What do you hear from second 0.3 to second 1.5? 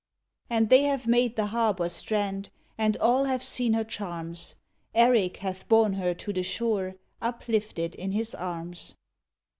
And they have made the